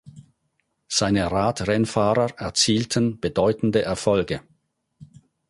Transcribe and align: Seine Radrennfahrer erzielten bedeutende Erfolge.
Seine 0.87 1.29
Radrennfahrer 1.31 2.31
erzielten 2.39 3.19
bedeutende 3.19 3.83
Erfolge. 3.83 4.41